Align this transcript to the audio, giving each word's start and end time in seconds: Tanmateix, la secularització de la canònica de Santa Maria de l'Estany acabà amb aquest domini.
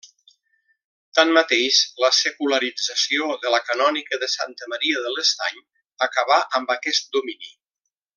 Tanmateix, 1.17 1.81
la 2.05 2.09
secularització 2.19 3.27
de 3.45 3.51
la 3.57 3.61
canònica 3.67 4.19
de 4.23 4.31
Santa 4.39 4.71
Maria 4.75 5.05
de 5.05 5.13
l'Estany 5.17 5.61
acabà 6.07 6.39
amb 6.63 6.75
aquest 6.79 7.13
domini. 7.19 7.53